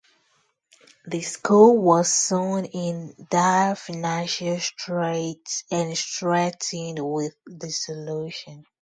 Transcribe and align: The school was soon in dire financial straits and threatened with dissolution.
The 1.05 1.21
school 1.21 1.77
was 1.77 2.11
soon 2.11 2.65
in 2.65 3.13
dire 3.29 3.75
financial 3.75 4.59
straits 4.59 5.63
and 5.69 5.95
threatened 5.95 6.97
with 6.97 7.35
dissolution. 7.45 8.65